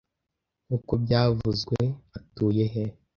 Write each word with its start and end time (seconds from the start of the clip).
Nkuko 0.65 0.91
byavuzwe, 1.03 1.77
atuye 2.19 2.65
he? 2.73 2.83